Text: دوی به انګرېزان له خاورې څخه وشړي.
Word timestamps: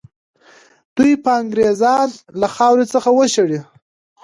دوی 0.95 1.11
به 1.23 1.31
انګرېزان 1.39 2.09
له 2.39 2.47
خاورې 2.55 2.85
څخه 2.93 3.09
وشړي. 3.13 3.59